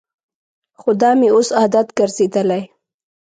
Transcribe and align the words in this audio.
خو 0.79 0.89
دا 1.01 1.09
مې 1.19 1.27
اوس 1.35 1.49
عادت 1.59 1.87
ګرځېدلی. 1.97 2.63